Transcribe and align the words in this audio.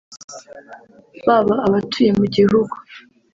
baba 1.27 1.55
abatuye 1.67 2.09
mu 2.19 2.25
gihugu 2.35 2.75